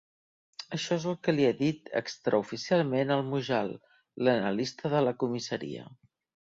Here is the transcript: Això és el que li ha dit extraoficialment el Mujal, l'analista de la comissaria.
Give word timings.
Això 0.77 0.95
és 0.95 1.03
el 1.11 1.17
que 1.27 1.35
li 1.35 1.45
ha 1.49 1.51
dit 1.59 1.91
extraoficialment 2.01 3.15
el 3.19 3.23
Mujal, 3.29 3.73
l'analista 4.27 4.97
de 4.97 5.09
la 5.11 5.19
comissaria. 5.27 5.91